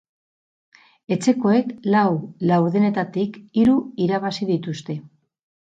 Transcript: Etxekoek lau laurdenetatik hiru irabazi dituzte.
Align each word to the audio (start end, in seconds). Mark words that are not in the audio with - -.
Etxekoek 1.15 1.69
lau 1.97 2.07
laurdenetatik 2.53 3.39
hiru 3.61 3.79
irabazi 4.09 4.53
dituzte. 4.55 5.03